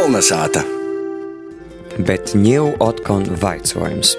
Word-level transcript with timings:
Kolnesāta. 0.00 0.62
Bet 2.08 2.30
ņēmu 2.32 2.78
otkon 2.80 3.26
vaicojums. 3.42 4.14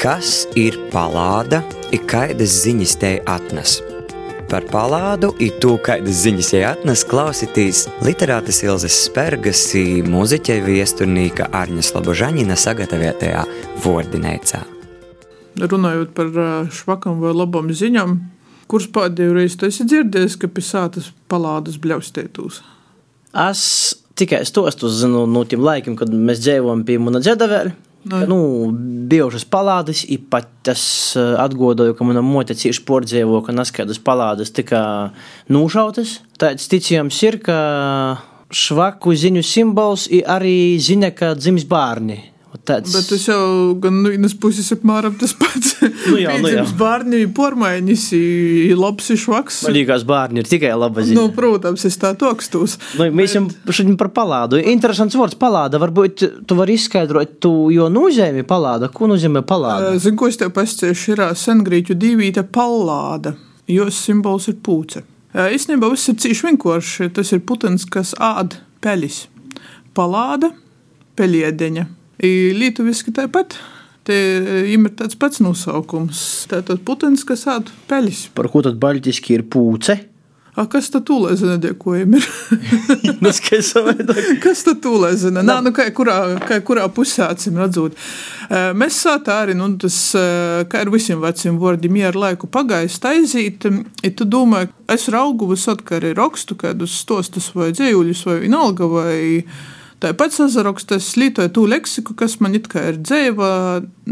Kas 0.00 0.46
ir 0.56 0.78
palāda, 0.88 1.58
ir 1.92 2.00
kādas 2.08 2.54
ziņas 2.62 2.94
te 3.02 3.10
atnes? 3.28 3.74
Par 4.48 4.64
palādu 4.70 5.34
ir 5.44 5.58
to, 5.60 5.74
kādas 5.84 6.22
ziņas 6.22 6.48
jai 6.54 6.62
atnes 6.70 7.04
klausītīs 7.10 7.82
literātas 8.06 8.62
Ilzes 8.64 9.02
Spergas 9.02 9.66
mūziķa 10.08 10.58
viesturnīka 10.64 11.50
Arņa 11.60 11.84
Slobožaņina 11.90 12.56
sagatavotajā 12.56 13.44
vordinēcā. 13.84 14.64
Runājot 15.60 16.16
par 16.16 16.34
švakam 16.72 17.20
vai 17.20 17.36
labam 17.36 17.68
ziņām, 17.68 18.16
kurš 18.64 18.88
pēdējo 18.96 19.36
reizi 19.36 19.60
tu 19.60 19.68
esi 19.68 19.90
dzirdējis, 19.92 20.40
ka 20.40 20.48
pie 20.48 20.64
sātas 20.72 21.12
palādas 21.28 21.76
bļaustētūs? 21.84 22.64
Es 23.44 23.66
tikai 24.18 24.44
stostus 24.48 25.00
zinu 25.02 25.26
no 25.30 25.44
tiem 25.48 25.62
laikiem, 25.64 25.96
kad 25.98 26.10
mēs 26.12 26.42
dzīvojam 26.44 26.84
pie 26.88 26.98
mana 27.02 27.22
džedavēļa. 27.24 27.76
Ka, 28.08 28.22
nu, 28.30 28.38
bijušas 29.10 29.44
palādes, 29.50 30.04
īpaši 30.06 30.70
es 30.72 30.84
atgādāju, 31.18 31.96
ka 31.98 32.06
manā 32.06 32.22
motē 32.24 32.54
cieši 32.56 32.84
pordzēvo, 32.88 33.40
ka 33.44 33.52
neskaidas 33.56 33.98
palādes 34.00 34.54
tika 34.54 34.80
nūšautas. 35.52 36.18
Tāds 36.40 36.70
ticījums 36.70 37.18
ir, 37.26 37.40
ka 37.44 37.58
švaku 38.54 39.12
ziņu 39.18 39.42
simbols 39.44 40.06
ir 40.14 40.28
arī 40.30 40.78
ziņa, 40.80 41.12
ka 41.18 41.34
dzims 41.36 41.66
bērni. 41.68 42.20
Tāds... 42.48 42.92
Bet 42.94 43.06
tas 43.10 43.24
jau 43.28 43.74
gan 43.80 43.98
no 44.00 44.10
vienas 44.12 44.32
puses 44.40 44.70
apmēram 44.72 45.18
tas 45.20 45.34
pats. 45.36 45.74
Nu 46.08 46.16
jā, 46.20 46.32
nu 46.40 46.48
jā. 46.48 46.62
Bērni 46.78 47.22
ir 47.24 47.32
pormaiņas, 47.36 48.04
ir 48.16 48.78
labs 48.78 49.10
ir 49.12 49.18
švaks. 49.20 49.58
Man 49.66 49.74
liekas, 49.76 50.04
bērni 50.08 50.40
ir 50.40 50.48
tikai 50.48 50.70
laba 50.76 51.04
ziņa. 51.04 51.16
Nu, 51.16 51.28
protams, 51.36 51.84
es 51.88 51.98
tā 52.00 52.14
tokstos. 52.18 52.78
Nu, 52.96 53.08
mēs 53.12 53.36
jau 53.36 53.42
šodien 53.68 53.98
par 54.00 54.10
palādu. 54.16 54.60
Interesants 54.72 55.16
vārds 55.18 55.36
palāda. 55.40 55.80
Varbūt 55.82 56.24
tu 56.48 56.58
vari 56.58 56.78
izskaidrot, 56.80 57.36
tu, 57.44 57.52
jo 57.74 57.90
nozīmē 57.92 58.46
palāda. 58.48 58.88
Ko 58.92 59.10
nozīmē 59.10 59.44
palāda? 59.48 59.92
Zinu, 60.00 60.16
ko 60.20 60.30
es 60.32 60.40
tev 60.40 60.54
pastāstīšu, 60.56 61.16
ir 61.16 61.24
sengrīķu 61.36 61.98
divīte 62.00 62.46
palāda, 62.48 63.34
jo 63.68 63.90
simbols 63.92 64.48
ir 64.48 64.56
pūce. 64.64 65.04
Īstenībā 65.36 65.92
viss 65.92 66.08
ir 66.08 66.16
cīši 66.24 66.48
vienkārši. 66.48 67.12
Tas 67.16 67.36
ir 67.36 67.44
putens, 67.44 67.84
kas 67.84 68.14
ād 68.16 68.56
peļis. 68.84 69.26
Palāda, 69.96 70.54
peļiedeņa 71.18 71.88
Lietuviski 72.22 73.14
tāpat. 73.14 73.58
Te 74.08 74.16
ir 74.72 74.86
tāds 74.96 75.18
pats 75.20 75.42
nosaukums. 75.44 76.20
Tātad 76.48 76.80
putens, 76.86 77.26
kas 77.28 77.44
ād 77.50 77.72
peļus. 77.90 78.28
Par 78.34 78.48
ko 78.52 78.64
tad 78.64 78.78
baļķiski 78.80 79.36
ir 79.36 79.44
pūce? 79.52 79.98
A, 80.58 80.64
kas 80.66 80.88
tad 80.90 81.04
tūlē 81.06 81.36
zina, 81.38 81.54
dekojumi 81.62 82.18
ir? 82.18 82.24
nu, 83.22 83.30
kas 84.42 84.64
tad 84.66 84.80
tūlē 84.82 85.12
zina? 85.20 85.44
Nā, 85.46 85.60
nu, 85.62 85.70
kā, 85.76 85.86
kurā, 85.94 86.16
kā, 86.42 86.58
kurā 86.66 86.88
pusē 86.90 87.28
acīm 87.28 87.60
redzot. 87.62 87.94
Mēs 88.74 88.98
sātā 89.04 89.38
arī, 89.44 89.54
nu, 89.58 89.68
tas, 89.78 90.00
kā 90.72 90.82
ar 90.82 90.90
visiem 90.90 91.22
veciem 91.22 91.60
vārdiem, 91.62 92.00
ja 92.00 92.10
ar 92.10 92.18
laiku 92.18 92.50
pagājis 92.50 92.98
taizīt, 93.04 93.68
ja 94.02 94.12
tu 94.18 94.26
domā, 94.26 94.64
es 94.90 95.06
raugu 95.14 95.52
visot, 95.52 95.84
kā 95.86 96.00
arī 96.00 96.16
rakstu 96.18 96.58
kādus 96.58 96.96
stostus 97.04 97.52
vai 97.54 97.70
dzējuļus 97.76 98.26
vai 98.26 98.38
vienalga 98.42 98.90
vai 98.90 99.18
Tāpat 99.98 100.30
sazarokstas 100.30 101.08
lietoja 101.18 101.50
tū 101.50 101.64
leksiku, 101.66 102.14
kas 102.18 102.36
man 102.38 102.54
it 102.54 102.68
kā 102.70 102.84
ir 102.92 103.00
dzēva, 103.02 103.48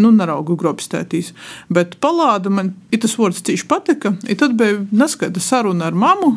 nu, 0.03 0.11
naraugu 0.11 0.57
grobstētīs. 0.59 1.31
Bet 1.71 1.95
palāda 2.03 2.51
man, 2.51 2.73
ir 2.91 3.05
tas 3.05 3.15
vārds 3.21 3.45
cīši 3.47 3.69
patika, 3.71 4.17
ir 4.27 4.41
tad 4.41 4.57
bija 4.59 4.81
neskaita 4.91 5.43
saruna 5.43 5.87
ar 5.87 5.95
mamu. 5.95 6.33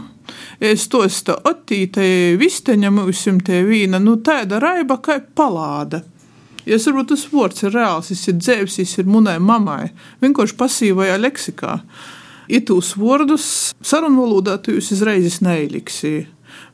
Es 0.61 0.85
to 0.93 1.01
stāstu 1.09 1.33
attīte 1.49 2.05
visteņa 2.37 2.93
mūsim 2.93 3.41
te 3.41 3.63
vīna, 3.65 3.97
nu 3.97 4.19
tāda 4.21 4.61
raiba 4.61 4.99
kā 5.01 5.17
palāda. 5.17 6.03
Es 6.69 6.85
varbūt 6.85 7.15
tas 7.15 7.25
vārds 7.31 7.65
ir 7.65 7.73
reāls, 7.73 8.11
tas 8.11 8.27
ir 8.29 8.37
dzēvs, 8.37 8.77
tas 8.77 8.97
ir 9.01 9.09
munai 9.09 9.39
mamai, 9.41 9.89
vienkārši 10.21 10.57
pasīvajā 10.59 11.17
leksikā. 11.23 11.79
Itūs 12.49 12.93
vārdus 12.97 13.47
sarunvalodā 13.81 14.59
tu 14.61 14.77
jūs 14.77 14.93
izreizes 14.93 15.41
neiliksīji. 15.45 16.27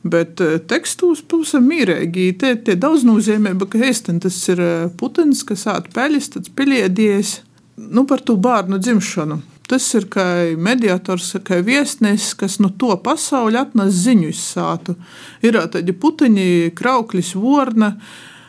Bet 0.06 0.40
eh, 0.44 0.58
tekstos 0.68 1.22
pavisam 1.26 1.66
mīrīgi. 1.70 2.30
Te 2.40 2.54
ir 2.56 2.78
daudz 2.82 3.06
nozīmība, 3.06 3.68
ka 3.70 3.82
ēsten 3.88 4.20
tas 4.22 4.38
ir 4.52 4.62
eh, 4.62 4.86
putens, 5.00 5.42
kas 5.46 5.66
ātrāk 5.70 5.94
peļas, 5.96 6.30
tāds 6.36 6.52
piliedies 6.56 7.40
nu, 7.76 8.06
par 8.08 8.22
to 8.24 8.36
bērnu 8.40 8.80
dzimšanu. 8.82 9.40
Tas 9.66 9.88
ir 9.98 10.06
kā 10.12 10.24
mediātors, 10.62 11.32
kā 11.42 11.58
viesnesis, 11.66 12.36
kas 12.38 12.60
no 12.62 12.70
to 12.78 12.92
pasauli 13.02 13.58
atnes 13.58 13.98
ziņu 14.04 14.30
izsātu. 14.30 14.94
Ir 15.42 15.58
tādi 15.74 15.96
puteņi, 15.96 16.70
krauklis, 16.78 17.34
vorna, 17.34 17.96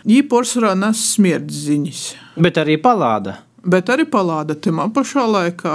īporsvarā 0.05 0.75
nes 0.77 1.01
smirdz 1.15 1.65
ziņas. 1.65 2.05
Bet 2.37 2.61
arī 2.61 2.77
palāda 2.77 3.39
bet 3.69 3.91
arī 3.93 4.07
palāda. 4.09 4.55
Tajā 4.55 4.87
pašā 4.95 5.25
laikā 5.29 5.73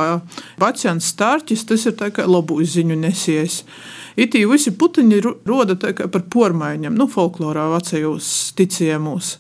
pacients 0.60 1.12
stārķis, 1.12 1.66
tas 1.68 1.86
ir 1.88 1.96
tā 1.98 2.10
kā 2.14 2.26
labu 2.28 2.58
ziņu 2.62 2.96
nesies. 3.04 3.62
Itī 4.16 4.44
visi 4.48 4.74
puteņi 4.76 5.20
roda 5.48 5.76
par 5.76 6.24
pormaiņiem, 6.32 6.96
nu, 6.96 7.08
folklorā 7.08 7.68
vecajos 7.72 8.52
ticējumos. 8.58 9.36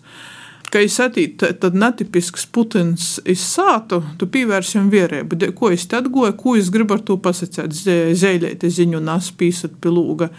Kad 0.72 0.86
es 0.86 0.94
attīstīju, 1.04 1.58
tad 1.60 1.74
netipisks 1.76 2.46
putns 2.48 3.18
izsātu, 3.28 3.98
tu 4.16 4.28
pievērsi 4.32 4.78
viņam 4.78 4.92
vierību. 4.94 5.40
Ko 5.58 5.68
es 5.74 5.84
te 5.84 5.98
atgoju, 5.98 6.32
ko 6.40 6.54
es 6.56 6.70
gribu 6.72 6.96
ar 6.96 7.02
to 7.04 7.18
pasakāt, 7.20 7.74
zēļēt 7.76 8.64
ziņu 8.64 9.02
un 9.02 9.10
aspīsat 9.12 9.76
pilūga. 9.84 10.30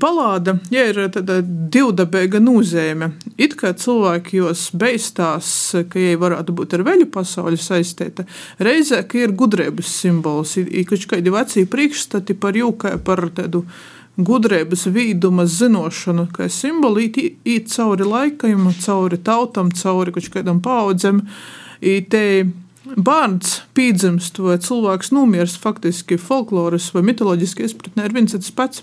Palāda 0.00 0.56
ja 0.72 0.86
ir 0.88 1.00
tāda 1.14 1.40
divdabīga 1.42 2.40
nozīme. 2.42 3.12
It 3.40 3.56
kā 3.58 3.74
cilvēki 3.76 4.40
jos 4.40 4.68
beigstās, 4.78 5.50
ka 5.90 6.00
viņi 6.00 6.20
varētu 6.20 6.54
būt 6.56 6.76
ar 6.78 6.84
veļu 6.86 7.08
pasauli 7.14 7.60
saistīta, 7.60 8.26
reizē, 8.62 9.02
ka 9.08 9.20
ir 9.22 9.36
gudrības 9.38 9.92
simbols, 10.00 10.56
ir 10.60 10.88
kaut 10.88 11.06
kādi 11.10 11.34
veci 11.34 11.66
priekšstati 11.70 12.36
par 12.38 12.58
jūkai, 12.58 12.96
par 13.04 13.28
tādu 13.34 13.64
gudrības, 14.18 14.86
vīduma, 14.90 15.46
zinošanu, 15.46 16.26
kā 16.34 16.48
simboli 16.50 17.08
īt 17.46 17.70
cauri 17.74 18.06
laikam, 18.08 18.70
cauri 18.82 19.20
tautam, 19.22 19.70
cauri 19.70 20.14
kaut 20.16 20.32
kādam 20.34 20.62
paudzēm. 20.64 21.22
Bērns 22.88 23.50
pīdzimst 23.76 24.38
vai 24.40 24.54
cilvēks 24.64 25.10
nomirs 25.12 25.58
faktiski 25.60 26.16
folkloras 26.16 26.86
vai 26.94 27.02
mitoloģiski 27.04 27.66
izpratnē 27.66 28.06
ir 28.08 28.14
viens 28.16 28.54
pats 28.56 28.80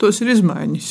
tos 0.00 0.20
ir 0.22 0.32
izmaiņas. 0.34 0.90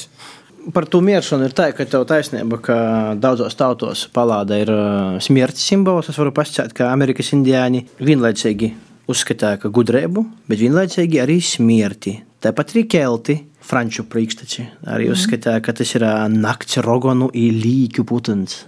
Par 0.74 0.88
to 0.90 0.98
miršanu 1.06 1.46
ir 1.46 1.54
tā, 1.54 1.70
ka 1.78 1.86
tev 1.86 2.08
taisnība, 2.10 2.58
ka 2.64 2.78
daudzos 3.22 3.54
tautos 3.58 4.08
palāda 4.14 4.58
ir 4.58 4.72
uh, 4.74 5.18
smierts 5.22 5.62
simbols. 5.62 6.10
Es 6.10 6.18
varu 6.18 6.34
pasakāt, 6.34 6.74
ka 6.74 6.90
Amerikas 6.90 7.30
indiāņi 7.38 7.84
vienlaicīgi 8.02 8.72
uzskatīja, 9.12 9.60
ka 9.62 9.70
gudrību, 9.70 10.26
bet 10.50 10.64
vienlaicīgi 10.64 11.22
arī 11.22 11.38
smierti. 11.46 12.16
Tāpat 12.42 12.74
arī 12.74 12.86
kelti, 12.90 13.38
franču 13.66 14.08
priekšteči, 14.10 14.66
arī 14.90 15.10
mm. 15.10 15.18
uzskatīja, 15.18 15.62
ka 15.66 15.76
tas 15.78 15.94
ir 15.98 16.08
uh, 16.08 16.26
nakts 16.34 16.82
rogonu 16.86 17.30
un 17.30 17.62
līķu 17.62 18.08
putns. 18.10 18.64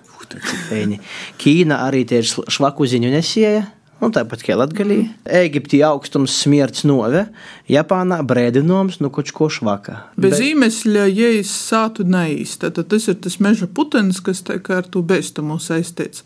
Ķīna 1.41 1.81
arī 1.87 2.03
ir 2.11 2.25
švaku 2.27 2.87
ziņu 2.91 3.11
nesēja. 3.13 3.63
Un 3.97 4.11
tāpat 4.13 4.43
kā 4.45 4.53
Latvijā, 4.53 5.07
Eģiptē 5.39 5.79
augstums 5.87 6.35
smierts 6.43 6.83
nove, 6.85 7.23
Japānā 7.71 8.19
brēdinājums 8.29 8.99
no 9.01 9.09
kaut 9.13 9.31
ko 9.33 9.47
švaka. 9.49 10.03
Bez 10.13 10.35
Bet... 10.35 10.43
īmesļa, 10.51 11.05
ja 11.09 11.31
es 11.39 11.49
sātu 11.49 12.05
neīsti, 12.05 12.69
tad 12.77 12.91
tas 12.93 13.07
ir 13.09 13.17
tas 13.23 13.39
meža 13.41 13.65
putens, 13.65 14.21
kas 14.21 14.43
tā 14.45 14.59
kā 14.61 14.83
ar 14.83 14.89
to 14.93 15.01
bēstumu 15.01 15.57
saistīts. 15.63 16.21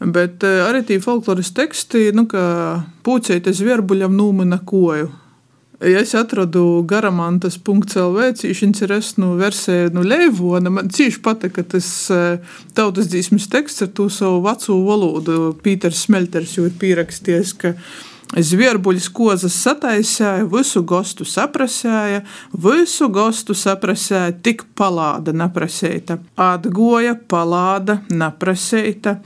Bet 0.00 0.46
eh, 0.48 0.62
arī 0.64 0.80
tie 0.88 0.96
folkloras 1.04 1.52
teksti, 1.56 2.08
nu, 2.16 2.24
kā 2.30 2.44
pūcēties 3.04 3.60
vierbuļam 3.68 4.16
nūmina 4.16 4.62
koju. 4.64 5.10
Ja 5.80 6.02
es 6.04 6.10
atradu 6.12 6.82
garamantas.lv, 6.84 8.24
cīņš 8.36 8.82
ir 8.84 8.90
es 8.98 9.14
nu 9.16 9.30
versiju 9.38 9.88
nu 9.94 10.02
Leivona, 10.04 10.68
man 10.68 10.90
cīši 10.92 11.22
patika 11.24 11.64
tas 11.64 11.88
eh, 12.12 12.42
tautas 12.76 13.08
dzīsmes 13.08 13.46
teksts 13.48 13.86
ar 13.86 13.88
to 13.96 14.10
savu 14.12 14.42
veco 14.44 14.76
valodu. 14.84 15.36
Pīters 15.64 16.02
Smelters 16.04 16.52
jau 16.58 16.66
ir 16.68 16.74
pieraksties, 16.82 17.54
ka 17.56 17.72
Zvierbuļs 18.30 19.08
kozas 19.16 19.56
sataisīja, 19.64 20.44
visu 20.52 20.84
gostu 20.86 21.24
saprasēja, 21.26 22.20
visu 22.60 23.08
gostu 23.10 23.56
saprasēja, 23.56 24.36
tik 24.44 24.66
palāda 24.76 25.32
naprasēta. 25.32 26.18
Atgoja 26.36 27.16
palāda 27.16 28.02
naprasēta, 28.12 29.16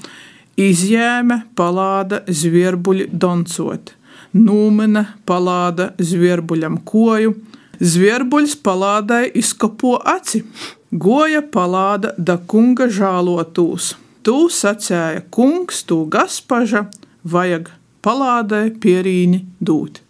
izjēma 0.55 1.43
palāda 1.58 2.23
zvierbuļi 2.31 3.11
doncot 3.11 3.96
nūmena 4.34 5.04
palāda 5.26 5.92
zvierbuļam 5.98 6.81
koju, 6.86 7.34
zvierbuļs 7.81 8.56
palādai 8.64 9.28
izkopo 9.38 9.96
aci, 9.98 10.42
goja 10.90 11.42
palāda 11.42 12.14
da 12.19 12.38
kunga 12.38 12.88
žālotūs. 12.90 13.94
Tū 14.25 14.38
sacēja 14.50 15.25
kungs, 15.34 15.82
tū 15.88 16.04
gaspaža, 16.10 16.86
vajag 17.25 17.70
palādai 18.04 18.69
pierīņi 18.81 19.40
dūt. 19.64 20.00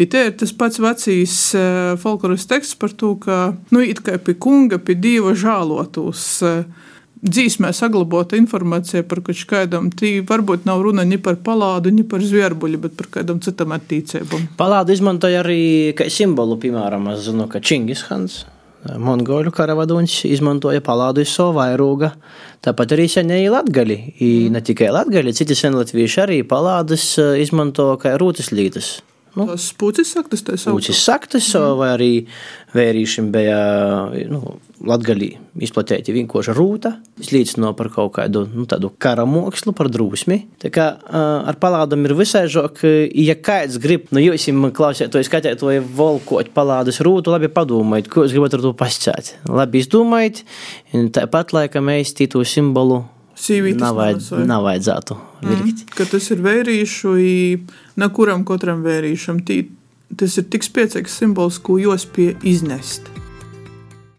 I 0.00 0.06
te 0.10 0.22
ir 0.28 0.36
tas 0.38 0.52
pats 0.56 0.80
vecīs 0.80 1.34
uh, 1.58 1.96
folkloras 2.00 2.46
teksts 2.50 2.78
par 2.78 2.94
to, 2.96 3.14
ka, 3.20 3.40
nu, 3.74 3.82
it 3.82 4.00
kā 4.06 4.16
pie 4.22 4.36
kunga, 4.38 4.78
pie 4.78 4.96
dieva 4.96 5.34
žālotūs. 5.36 6.26
Dzīsmē 7.20 7.68
saglabāta 7.76 8.38
informācija 8.40 9.04
par 9.04 9.20
kaut 9.24 9.42
kādam, 9.48 9.90
tī 9.92 10.22
varbūt 10.24 10.64
nav 10.64 10.80
runa 10.86 11.04
ni 11.04 11.18
par 11.20 11.36
palādu, 11.44 11.92
ni 11.92 12.00
par 12.08 12.24
zvierbuļu, 12.24 12.80
bet 12.80 12.94
par 12.96 13.10
kādam 13.18 13.42
citam 13.44 13.74
attīcībam. 13.76 14.46
Palādu 14.56 14.94
izmantoja 14.96 15.42
arī 15.42 15.92
kā 15.98 16.08
simbolu, 16.08 16.56
piemēram, 16.62 17.10
es 17.12 17.26
zinu, 17.26 17.44
ka 17.52 17.60
Čingis 17.60 18.06
Hans. 18.08 18.46
Mongoļu 18.80 19.52
karavadonis 19.52 20.22
izmantoja 20.24 20.80
palādu 20.80 21.26
savu 21.28 21.58
vairogu. 21.58 22.08
Tāpat 22.64 22.96
arī 22.96 23.04
senēji 23.12 23.52
latgali. 23.52 23.98
Mm. 24.14 24.56
Ne 24.56 24.64
tikai 24.64 24.88
latgali, 24.88 25.36
citi 25.36 25.56
senlatvieši 25.58 26.24
arī 26.24 26.40
palādas 26.48 27.04
izmanto 27.40 27.92
kā 28.00 28.16
rūtas 28.20 28.48
lītas. 28.56 28.94
Nu, 29.38 29.46
Tas 29.52 29.68
puķis 29.78 30.10
saktas, 30.16 30.42
tā 30.46 30.56
sauc. 30.58 30.80
Puķis 30.80 31.04
saktas, 31.06 31.46
mm. 31.54 31.76
vai 31.78 31.90
arī 31.94 32.10
vērīšiem 32.74 33.28
bija 33.34 33.58
nu, 34.30 34.56
latgalī 34.86 35.30
izplatīta 35.62 36.14
vienkārša 36.14 36.54
rūta. 36.56 36.92
Es 37.20 37.30
līdzinu 37.34 37.70
par 37.78 37.90
kaut 37.94 38.14
kādu 38.18 38.44
nu, 38.48 38.66
tādu 38.70 38.90
kara 39.02 39.26
mākslu, 39.28 39.74
par 39.76 39.90
drūsmi. 39.92 40.40
Tā 40.62 40.72
kā 40.74 40.88
ar 41.10 41.60
palādam 41.62 42.06
ir 42.08 42.16
visai 42.18 42.46
žok, 42.50 42.82
ja 43.14 43.36
kāds 43.38 43.78
grib, 43.82 44.08
nu 44.14 44.22
jūs 44.22 44.48
jums 44.50 44.74
klausiet, 44.76 45.12
to 45.14 45.22
skatīt, 45.26 45.62
vai 45.66 45.78
volkot 45.80 46.50
palādas 46.56 47.02
rūtu, 47.04 47.34
labi 47.34 47.52
padomājiet, 47.52 48.10
ko 48.10 48.26
jūs 48.26 48.34
gribat 48.34 48.58
ar 48.58 48.66
to 48.66 48.74
pascēt. 48.78 49.34
Labi 49.50 49.84
izdomājiet, 49.84 50.44
tāpat 51.14 51.54
laikam 51.56 51.90
mēs 51.90 52.16
tītu 52.18 52.42
simbolu 52.46 53.04
Sīvītas 53.40 53.80
nav, 53.80 53.96
vajad, 53.96 54.24
vai? 54.34 54.42
nav 54.48 54.66
vajadzētu 54.68 55.16
vilkt. 55.46 55.84
Mm, 55.84 55.94
ka 55.96 56.08
tas 56.10 56.30
ir 56.34 56.42
vērīšu, 56.44 57.14
ne 58.00 58.10
kuram 58.16 58.44
katram 58.48 58.84
vērīšam. 58.84 59.40
Tī, 59.48 59.62
tas 60.20 60.36
ir 60.40 60.50
tik 60.52 60.66
spēcīgs 60.66 61.20
simbols, 61.22 61.60
ko 61.64 61.80
jūs 61.80 62.06
pie 62.12 62.34
iznest. 62.44 63.08